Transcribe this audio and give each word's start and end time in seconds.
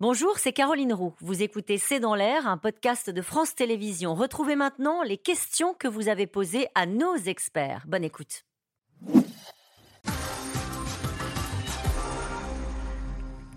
Bonjour, 0.00 0.38
c'est 0.38 0.52
Caroline 0.52 0.92
Roux. 0.92 1.12
Vous 1.18 1.42
écoutez 1.42 1.76
C'est 1.76 1.98
dans 1.98 2.14
l'air, 2.14 2.46
un 2.46 2.56
podcast 2.56 3.10
de 3.10 3.20
France 3.20 3.56
Télévisions. 3.56 4.14
Retrouvez 4.14 4.54
maintenant 4.54 5.02
les 5.02 5.16
questions 5.16 5.74
que 5.74 5.88
vous 5.88 6.06
avez 6.06 6.28
posées 6.28 6.68
à 6.76 6.86
nos 6.86 7.16
experts. 7.16 7.82
Bonne 7.88 8.04
écoute. 8.04 8.44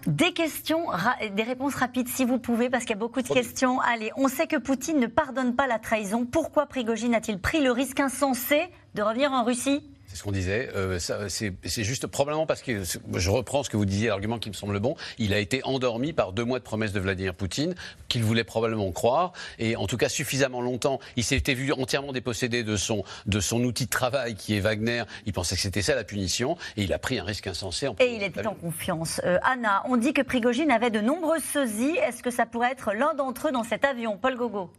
Des 0.08 0.34
questions, 0.34 0.88
des 1.32 1.44
réponses 1.44 1.76
rapides 1.76 2.08
si 2.08 2.26
vous 2.26 2.40
pouvez, 2.40 2.72
parce 2.72 2.86
qu'il 2.86 2.96
y 2.96 2.98
a 2.98 3.00
beaucoup 3.00 3.22
de 3.22 3.28
questions. 3.28 3.80
Allez, 3.80 4.10
on 4.16 4.28
sait 4.28 4.48
que 4.48 4.58
Poutine 4.58 5.00
ne 5.00 5.06
pardonne 5.06 5.56
pas 5.56 5.68
la 5.68 5.78
trahison. 5.78 6.26
Pourquoi 6.26 6.66
Prigogine 6.66 7.14
a-t-il 7.14 7.40
pris 7.40 7.62
le 7.62 7.72
risque 7.72 8.00
insensé 8.00 8.64
de 8.96 9.04
revenir 9.04 9.32
en 9.32 9.44
Russie? 9.44 9.92
C'est 10.12 10.18
ce 10.18 10.24
qu'on 10.24 10.34
disait. 10.34 10.70
Euh, 10.76 11.00
c'est 11.00 11.84
juste 11.84 12.06
probablement 12.08 12.46
parce 12.46 12.62
que 12.62 12.84
je 12.84 13.30
reprends 13.30 13.64
ce 13.64 13.70
que 13.70 13.78
vous 13.78 13.86
disiez, 13.86 14.10
l'argument 14.10 14.40
qui 14.40 14.50
me 14.50 14.54
semble 14.54 14.78
bon. 14.82 14.96
Il 15.18 15.34
a 15.34 15.40
été 15.40 15.62
endormi 15.64 16.12
par 16.12 16.34
deux 16.34 16.44
mois 16.44 16.60
de 16.60 16.66
promesses 16.66 16.92
de 16.92 17.00
Vladimir 17.00 17.34
Poutine 17.34 17.76
qu'il 18.10 18.22
voulait 18.24 18.44
probablement 18.44 18.92
croire, 18.92 19.32
et 19.58 19.78
en 19.78 19.88
tout 19.88 19.96
cas 19.96 20.10
suffisamment 20.10 20.60
longtemps. 20.60 21.00
Il 21.16 21.24
s'était 21.24 21.54
vu 21.54 21.72
entièrement 21.72 22.12
dépossédé 22.12 22.64
de 22.64 22.76
son 22.76 23.06
de 23.26 23.40
son 23.40 23.64
outil 23.64 23.86
de 23.86 23.90
travail 23.90 24.36
qui 24.36 24.58
est 24.58 24.60
Wagner. 24.60 25.04
Il 25.26 25.32
pensait 25.32 25.56
que 25.56 25.62
c'était 25.62 25.82
ça 25.82 25.96
la 25.96 26.04
punition, 26.04 26.58
et 26.76 26.84
il 26.84 26.92
a 26.92 27.00
pris 27.00 27.18
un 27.18 27.24
risque 27.24 27.48
insensé. 27.48 27.88
En 27.88 27.96
et 28.00 28.14
il 28.14 28.24
était 28.24 28.46
en 28.46 28.54
confiance. 28.54 29.22
Euh, 29.24 29.40
Anna, 29.44 29.82
on 29.88 29.96
dit 29.96 30.12
que 30.12 30.22
Prigogine 30.22 30.72
avait 30.72 30.92
de 30.92 31.00
nombreuses 31.00 31.44
sosies. 31.44 31.98
Est-ce 32.06 32.22
que 32.22 32.32
ça 32.32 32.46
pourrait 32.46 32.72
être 32.72 32.92
l'un 32.94 33.14
d'entre 33.14 33.48
eux 33.48 33.52
dans 33.54 33.64
cet 33.64 33.86
avion, 33.86 34.18
Paul 34.18 34.36
Gogo 34.36 34.72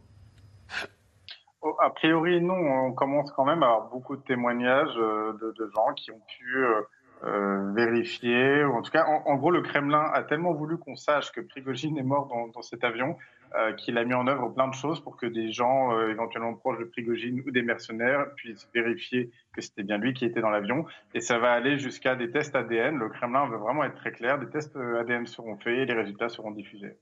a 1.79 1.89
priori, 1.89 2.41
non. 2.41 2.55
On 2.55 2.93
commence 2.93 3.31
quand 3.31 3.45
même 3.45 3.63
à 3.63 3.67
avoir 3.67 3.89
beaucoup 3.89 4.15
de 4.15 4.21
témoignages 4.21 4.97
euh, 4.97 5.33
de, 5.33 5.71
gens 5.73 5.93
qui 5.95 6.11
ont 6.11 6.21
pu 6.27 6.57
euh, 6.57 6.81
euh, 7.23 7.71
vérifier. 7.73 8.63
En 8.63 8.81
tout 8.81 8.91
cas, 8.91 9.05
en, 9.05 9.35
gros, 9.35 9.51
le 9.51 9.61
Kremlin 9.61 10.09
a 10.13 10.23
tellement 10.23 10.53
voulu 10.53 10.77
qu'on 10.77 10.95
sache 10.95 11.31
que 11.31 11.41
Prigogine 11.41 11.97
est 11.97 12.03
mort 12.03 12.27
dans, 12.53 12.61
cet 12.61 12.83
avion 12.83 13.17
qu'il 13.77 13.99
a 13.99 14.03
mis 14.03 14.15
en 14.15 14.25
œuvre 14.25 14.49
plein 14.49 14.67
de 14.67 14.73
choses 14.73 14.99
pour 14.99 15.15
que 15.15 15.27
des 15.27 15.51
gens 15.51 15.95
éventuellement 16.07 16.55
proches 16.55 16.79
de 16.79 16.85
Prigogine 16.85 17.43
ou 17.45 17.51
des 17.51 17.61
mercenaires 17.61 18.25
puissent 18.35 18.67
vérifier 18.73 19.29
que 19.53 19.61
c'était 19.61 19.83
bien 19.83 19.99
lui 19.99 20.15
qui 20.15 20.25
était 20.25 20.41
dans 20.41 20.49
l'avion. 20.49 20.87
Et 21.13 21.21
ça 21.21 21.37
va 21.37 21.51
aller 21.51 21.77
jusqu'à 21.77 22.15
des 22.15 22.31
tests 22.31 22.55
ADN. 22.55 22.97
Le 22.97 23.09
Kremlin 23.09 23.47
veut 23.47 23.57
vraiment 23.57 23.83
être 23.83 23.93
très 23.93 24.11
clair. 24.11 24.39
Des 24.39 24.49
tests 24.49 24.75
ADN 24.75 25.27
seront 25.27 25.55
faits 25.57 25.77
et 25.77 25.85
les 25.85 25.93
résultats 25.93 26.29
seront 26.29 26.49
diffusés. 26.49 26.97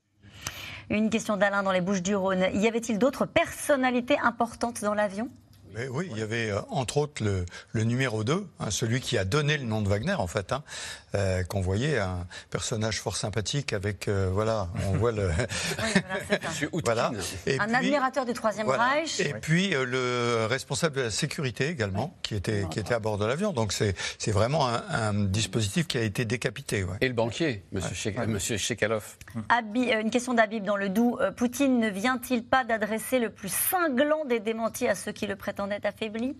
Une 0.90 1.10
question 1.10 1.36
d'Alain 1.36 1.62
dans 1.62 1.72
les 1.72 1.80
Bouches 1.80 2.02
du 2.02 2.14
Rhône. 2.14 2.46
Y 2.54 2.66
avait-il 2.66 2.98
d'autres 2.98 3.26
personnalités 3.26 4.18
importantes 4.18 4.82
dans 4.82 4.94
l'avion? 4.94 5.28
Oui, 5.90 6.08
il 6.10 6.18
y 6.18 6.22
avait 6.22 6.50
euh, 6.50 6.60
entre 6.70 6.98
autres 6.98 7.24
le, 7.72 7.84
numéro 7.84 8.24
2, 8.24 8.46
hein, 8.60 8.70
celui 8.70 9.00
qui 9.00 9.18
a 9.18 9.24
donné 9.24 9.56
le 9.56 9.64
nom 9.64 9.82
de 9.82 9.88
Wagner 9.88 10.14
en 10.14 10.26
fait, 10.26 10.52
hein, 10.52 10.62
euh, 11.14 11.42
qu'on 11.44 11.60
voyait, 11.60 11.98
un 11.98 12.26
personnage 12.50 13.00
fort 13.00 13.16
sympathique 13.16 13.72
avec, 13.72 14.08
euh, 14.08 14.30
voilà, 14.32 14.68
on 14.88 14.92
voit 14.98 15.12
le... 15.12 15.30
voilà. 16.84 17.12
un 17.58 17.74
admirateur 17.74 18.24
du 18.24 18.32
Troisième 18.32 18.68
Reich. 18.68 19.20
Et 19.20 19.34
puis 19.34 19.70
le 19.70 20.46
responsable 20.46 20.96
de 20.96 21.02
la 21.02 21.10
sécurité 21.10 21.68
également, 21.68 22.16
qui, 22.22 22.34
était, 22.34 22.66
qui 22.70 22.78
était 22.78 22.94
à 22.94 22.98
bord 22.98 23.18
de 23.18 23.26
l'avion. 23.26 23.52
Donc 23.52 23.72
c'est 23.72 24.30
vraiment 24.30 24.68
un, 24.68 25.12
dispositif 25.12 25.86
qui 25.86 25.98
a 25.98 26.02
été 26.02 26.24
décapité. 26.24 26.84
Et 27.00 27.08
le 27.08 27.14
banquier, 27.14 27.64
Monsieur, 27.72 28.56
Shekalov. 28.56 29.16
une 29.74 30.10
question 30.10 30.34
d'Abib 30.34 30.64
dans 30.64 30.76
le 30.76 30.88
Doubs. 30.88 31.18
Poutine 31.36 31.78
ne 31.78 31.88
vient-il 31.88 32.44
pas 32.44 32.64
d'adresser 32.64 33.18
le 33.18 33.30
plus 33.30 33.52
cinglant 33.52 34.24
des 34.24 34.40
démentis 34.40 34.88
à 34.88 34.94
ceux 34.94 35.12
qui 35.12 35.26
le 35.26 35.36
prétendent 35.36 35.61
est 35.70 35.84
affaibli 35.84 36.36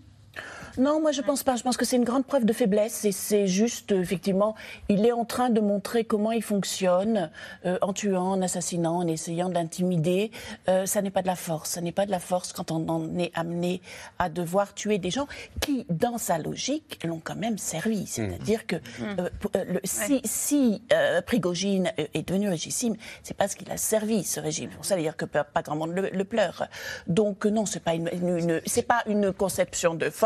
non, 0.77 0.99
moi 0.99 1.11
je 1.11 1.21
pense 1.21 1.43
pas. 1.43 1.55
Je 1.55 1.63
pense 1.63 1.77
que 1.77 1.85
c'est 1.85 1.97
une 1.97 2.03
grande 2.03 2.25
preuve 2.25 2.45
de 2.45 2.53
faiblesse 2.53 3.05
et 3.05 3.11
c'est 3.11 3.47
juste, 3.47 3.91
effectivement, 3.91 4.55
il 4.89 5.05
est 5.05 5.11
en 5.11 5.25
train 5.25 5.49
de 5.49 5.61
montrer 5.61 6.03
comment 6.03 6.31
il 6.31 6.41
fonctionne 6.41 7.29
euh, 7.65 7.77
en 7.81 7.93
tuant, 7.93 8.31
en 8.31 8.41
assassinant, 8.41 8.97
en 8.97 9.07
essayant 9.07 9.49
d'intimider. 9.49 10.31
Euh, 10.69 10.85
ça 10.87 11.01
n'est 11.01 11.11
pas 11.11 11.21
de 11.21 11.27
la 11.27 11.35
force. 11.35 11.71
Ça 11.71 11.81
n'est 11.81 11.91
pas 11.91 12.05
de 12.05 12.11
la 12.11 12.19
force 12.19 12.53
quand 12.53 12.71
on 12.71 12.87
en 12.89 13.17
est 13.19 13.31
amené 13.35 13.81
à 14.17 14.29
devoir 14.29 14.73
tuer 14.73 14.97
des 14.97 15.11
gens 15.11 15.27
qui, 15.61 15.85
dans 15.89 16.17
sa 16.17 16.39
logique, 16.39 16.99
l'ont 17.03 17.21
quand 17.23 17.35
même 17.35 17.59
servi. 17.59 18.07
C'est-à-dire 18.07 18.65
que 18.65 18.77
mmh. 18.77 18.81
euh, 19.19 19.65
le, 19.65 19.79
si, 19.83 20.21
si 20.23 20.81
Prigogine 21.27 21.91
est 21.97 22.27
devenu 22.27 22.49
régissime, 22.49 22.95
c'est 23.21 23.35
parce 23.35 23.53
qu'il 23.53 23.69
a 23.71 23.77
servi 23.77 24.23
ce 24.23 24.39
régime. 24.39 24.71
Pour 24.71 24.85
ça, 24.85 24.95
dire 24.97 25.15
que 25.15 25.25
pas 25.25 25.61
grand 25.61 25.75
monde 25.75 25.93
le, 25.93 26.23
pleure. 26.23 26.67
Donc 27.07 27.45
non, 27.45 27.65
c'est 27.65 27.81
pas 27.81 27.93
une, 27.93 28.09
une 28.11 28.61
c'est 28.65 28.87
pas 28.87 29.03
une 29.07 29.33
conception 29.33 29.93
de 29.93 30.09
force 30.09 30.22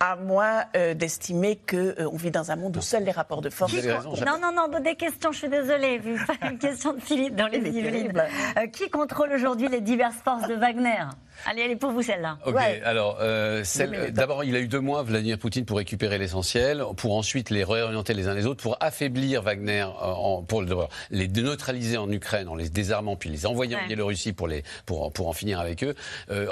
à 0.00 0.16
moins 0.16 0.64
euh, 0.76 0.94
d'estimer 0.94 1.56
qu'on 1.56 1.76
euh, 1.76 2.16
vit 2.16 2.30
dans 2.30 2.50
un 2.50 2.56
monde 2.56 2.76
où 2.76 2.80
seuls 2.80 3.04
les 3.04 3.10
rapports 3.10 3.42
de 3.42 3.50
force. 3.50 3.72
non, 3.74 4.38
non, 4.40 4.52
non, 4.54 4.80
des 4.80 4.96
questions, 4.96 5.32
je 5.32 5.38
suis 5.38 5.48
désolée, 5.48 6.00
une 6.42 6.58
question 6.58 6.94
de 6.94 7.00
Philippe 7.00 7.36
dans 7.36 7.48
les 7.48 7.58
Yvelines. 7.58 8.12
Euh, 8.56 8.66
qui 8.66 8.90
contrôle 8.90 9.32
aujourd'hui 9.32 9.68
les 9.68 9.80
diverses 9.80 10.16
forces 10.24 10.48
de 10.48 10.54
Wagner? 10.54 11.04
Allez, 11.46 11.62
elle 11.62 11.70
est 11.72 11.76
pour 11.76 11.90
vous 11.90 12.02
celle-là. 12.02 12.38
Ok, 12.46 12.56
alors, 12.84 13.18
euh, 13.20 13.64
d'abord, 14.10 14.44
il 14.44 14.56
a 14.56 14.60
eu 14.60 14.68
deux 14.68 14.80
mois, 14.80 15.02
Vladimir 15.02 15.38
Poutine, 15.38 15.64
pour 15.64 15.78
récupérer 15.78 16.18
l'essentiel, 16.18 16.82
pour 16.96 17.16
ensuite 17.16 17.50
les 17.50 17.64
réorienter 17.64 18.14
les 18.14 18.28
uns 18.28 18.34
les 18.34 18.46
autres, 18.46 18.62
pour 18.62 18.76
affaiblir 18.80 19.42
Wagner, 19.42 19.86
en, 20.00 20.42
pour 20.42 20.62
les 21.10 21.28
neutraliser 21.28 21.96
en 21.96 22.10
Ukraine 22.10 22.48
en 22.48 22.54
les 22.54 22.68
désarmant, 22.68 23.16
puis 23.16 23.28
les 23.30 23.46
envoyer 23.46 23.76
en 23.76 23.86
Biélorussie 23.86 24.32
pour, 24.32 24.48
les, 24.48 24.62
pour, 24.86 25.12
pour 25.12 25.28
en 25.28 25.32
finir 25.32 25.60
avec 25.60 25.84
eux. 25.84 25.94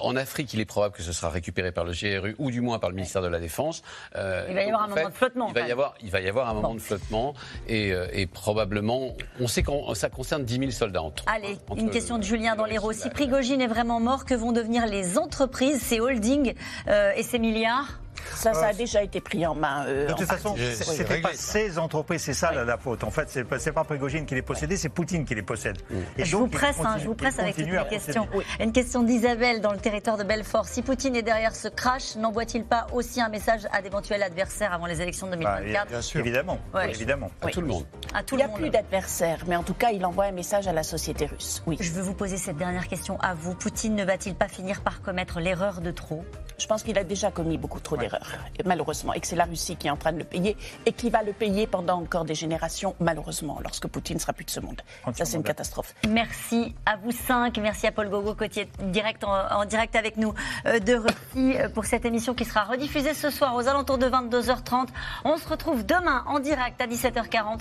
en 0.03 0.17
Afrique, 0.17 0.53
il 0.55 0.61
est 0.61 0.65
probable 0.65 0.95
que 0.95 1.03
ce 1.03 1.13
sera 1.13 1.31
récupéré 1.31 1.73
par 1.73 1.85
le 1.85 1.93
GRU 1.93 2.35
ou 2.39 2.51
du 2.51 2.61
moins 2.61 2.79
par 2.79 2.91
le 2.91 2.97
ministère 2.97 3.23
de 3.23 3.29
la 3.29 3.41
Défense. 3.41 3.83
Euh, 4.17 4.47
il 4.49 4.55
va 4.55 4.63
y 4.63 4.67
avoir 4.67 4.83
un 4.83 4.89
moment 4.89 5.09
de 5.09 5.15
flottement. 5.15 5.49
Il 5.49 5.55
va 5.55 5.69
y 5.69 5.73
avoir, 5.73 5.95
il 6.03 6.11
va 6.11 6.21
y 6.21 6.29
avoir 6.29 6.49
un 6.49 6.55
moment 6.55 6.75
de 6.75 6.81
flottement 6.81 7.35
et, 7.69 7.93
euh, 7.93 8.07
et 8.13 8.27
probablement, 8.27 9.17
on 9.41 9.47
sait 9.47 9.63
que 9.63 9.71
ça 9.95 10.09
concerne 10.09 10.45
10 10.45 10.59
000 10.59 10.71
soldats 10.71 11.03
entre. 11.03 11.25
Allez, 11.27 11.59
une 11.77 11.91
question 11.91 12.19
de 12.19 12.23
Julien 12.23 12.57
dans 12.57 12.65
l'Hérault. 12.65 12.93
Si 12.93 13.11
Prigogine 13.11 13.61
est 13.61 13.67
vraiment 13.67 14.01
mort, 14.01 14.25
que 14.25 14.35
vont 14.35 14.53
devenir 14.53 14.70
les 14.87 15.19
entreprises, 15.19 15.81
ces 15.81 16.01
holdings 16.01 16.55
euh, 16.89 17.13
et 17.17 17.23
ces 17.23 17.39
milliards 17.39 18.01
ça, 18.35 18.55
ça 18.55 18.69
a 18.69 18.73
déjà 18.73 19.03
été 19.03 19.21
pris 19.21 19.47
en 19.47 19.55
main. 19.55 19.85
Euh, 19.87 20.07
de 20.09 20.13
toute 20.13 20.27
façon, 20.27 20.55
c'était 20.57 21.21
pas 21.21 21.31
ces 21.35 21.79
entreprises, 21.79 22.23
c'est 22.23 22.35
ça 22.35 22.53
la, 22.53 22.79
faute. 22.79 23.05
En 23.05 23.11
fait, 23.11 23.29
c'est 23.29 23.45
pas, 23.45 23.59
pas 23.59 23.85
Prigogine 23.85 24.27
qui 24.27 24.35
les 24.35 24.43
possédait, 24.43 24.77
c'est 24.77 24.89
Poutine 24.89 25.25
qui 25.25 25.35
les 25.35 25.43
possède. 25.43 25.79
Et 26.17 26.25
je, 26.25 26.37
vous 26.37 26.49
presse, 26.49 26.81
hein, 26.81 26.97
je 26.99 27.07
vous 27.07 27.15
presse 27.15 27.39
avec 27.39 27.57
toutes 27.57 27.67
les 27.67 27.89
questions. 27.89 28.29
Une 28.61 28.73
question 28.73 29.03
d'Isabelle 29.03 29.61
dans 29.61 29.73
le 29.73 29.79
territoire 29.79 30.17
de 30.17 30.25
Belfort. 30.25 30.67
Si 30.67 30.83
Poutine 30.83 31.17
est 31.17 31.23
derrière 31.23 31.55
ce 31.55 31.69
crash, 31.69 32.17
n'envoie-t-il 32.17 32.65
pas 32.65 32.87
aussi 32.93 33.21
un 33.21 33.29
message 33.29 33.63
à 33.73 33.83
d'éventuels 33.83 34.23
adversaires 34.23 34.73
avant 34.73 34.87
les 34.87 35.01
élections 35.01 35.27
de 35.27 35.33
2024 35.33 35.73
bah, 35.73 35.85
Bien 35.89 36.03
sûr. 36.03 36.21
Évidemment. 36.21 36.59
évidemment. 36.89 37.31
À 37.41 37.49
tout 37.49 37.61
le 37.61 37.67
monde. 37.67 37.85
À 38.13 38.25
tout 38.25 38.35
il 38.35 38.39
n'y 38.39 38.43
a 38.43 38.49
plus 38.49 38.71
d'adversaires, 38.71 39.45
mais 39.47 39.55
en 39.55 39.63
tout 39.63 39.75
cas, 39.75 39.91
il 39.93 40.05
envoie 40.05 40.25
un 40.25 40.33
message 40.33 40.67
à 40.67 40.73
la 40.73 40.83
société 40.83 41.27
russe. 41.27 41.63
Oui. 41.67 41.77
Je 41.79 41.93
veux 41.93 42.03
vous 42.03 42.15
poser 42.15 42.37
cette 42.39 42.57
dernière 42.57 42.89
question 42.89 43.19
à 43.21 43.35
vous. 43.35 43.55
Poutine 43.55 43.95
ne 43.95 44.05
va-t-il 44.05 44.35
pas 44.35 44.49
finir 44.49 44.81
par 44.81 45.01
commettre 45.01 45.39
l'erreur 45.39 45.81
de 45.81 45.91
trop? 45.91 46.25
Je 46.59 46.67
pense 46.67 46.83
qu'il 46.83 46.99
a 46.99 47.05
déjà 47.05 47.31
commis 47.31 47.57
beaucoup 47.57 47.81
trop 47.81 47.97
d'erreurs. 47.97 48.33
Malheureusement 48.65 49.15
et 49.15 49.21
que 49.21 49.27
c'est 49.27 49.37
la 49.37 49.45
Russie 49.45 49.77
qui 49.77 49.87
est 49.87 49.91
en 49.91 49.97
train 49.97 50.13
de 50.13 50.19
le 50.19 50.25
payer, 50.25 50.57
et 50.87 50.93
qui 50.93 51.11
va 51.11 51.23
le 51.23 51.33
payer 51.33 51.67
pendant 51.67 52.01
encore 52.01 52.25
des 52.25 52.35
générations, 52.35 52.95
malheureusement, 53.01 53.59
lorsque 53.63 53.87
Poutine 53.87 54.19
sera 54.19 54.33
plus 54.33 54.45
de 54.45 54.51
ce 54.51 54.61
monde. 54.61 54.81
Ça, 55.15 55.25
c'est 55.25 55.37
une 55.37 55.43
catastrophe. 55.43 55.95
Merci 56.09 56.75
à 56.87 56.97
vous 56.97 57.13
cinq. 57.13 57.59
Merci 57.59 57.87
à 57.87 57.93
Paul 57.93 58.09
Gogo, 58.09 58.35
côté 58.35 58.69
direct 58.83 59.25
en, 59.25 59.65
direct 59.65 59.95
avec 59.97 60.17
nous 60.17 60.35
euh, 60.67 60.79
de 60.81 60.95
Russie 60.95 61.59
euh, 61.59 61.69
pour 61.69 61.85
cette 61.85 62.05
émission 62.05 62.35
qui 62.35 62.45
sera 62.45 62.65
rediffusée 62.65 63.15
ce 63.15 63.31
soir 63.31 63.55
aux 63.55 63.69
alentours 63.69 63.99
de 63.99 64.07
22h30. 64.07 64.89
On 65.25 65.37
se 65.37 65.49
retrouve 65.49 65.87
demain 65.87 66.25
en 66.27 66.41
direct 66.41 66.81
à 66.81 66.87
17h40 66.87 67.61